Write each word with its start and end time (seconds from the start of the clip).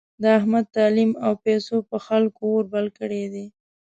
د 0.21 0.23
احمد 0.37 0.65
تعلیم 0.77 1.11
او 1.25 1.31
پیسو 1.45 1.75
په 1.89 1.97
خلکو 2.07 2.43
اور 2.55 2.65
بل 2.73 2.85
کړی 2.99 3.23
دی. 3.33 3.45